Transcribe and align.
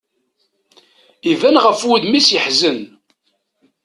Iban 1.31 1.55
ɣef 1.65 1.79
wudem-is 1.87 2.27
yeḥzen. 2.33 2.79